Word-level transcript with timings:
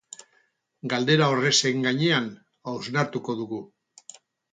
Galdera 0.93 1.27
horrexen 1.33 1.85
gainean 1.87 2.31
hausnartuko 2.73 3.37
dugu. 3.43 3.61